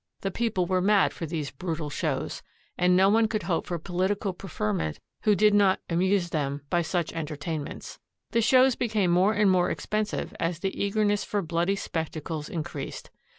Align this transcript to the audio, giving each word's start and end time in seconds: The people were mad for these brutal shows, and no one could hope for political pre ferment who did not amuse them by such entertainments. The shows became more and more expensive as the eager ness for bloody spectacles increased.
The 0.21 0.31
people 0.31 0.65
were 0.65 0.81
mad 0.81 1.13
for 1.13 1.27
these 1.27 1.51
brutal 1.51 1.91
shows, 1.91 2.41
and 2.75 2.95
no 2.95 3.07
one 3.07 3.27
could 3.27 3.43
hope 3.43 3.67
for 3.67 3.77
political 3.77 4.33
pre 4.33 4.49
ferment 4.49 4.97
who 5.25 5.35
did 5.35 5.53
not 5.53 5.79
amuse 5.91 6.31
them 6.31 6.61
by 6.71 6.81
such 6.81 7.13
entertainments. 7.13 7.99
The 8.31 8.41
shows 8.41 8.73
became 8.73 9.11
more 9.11 9.33
and 9.33 9.51
more 9.51 9.69
expensive 9.69 10.33
as 10.39 10.57
the 10.57 10.73
eager 10.83 11.05
ness 11.05 11.23
for 11.23 11.43
bloody 11.43 11.75
spectacles 11.75 12.49
increased. 12.49 13.11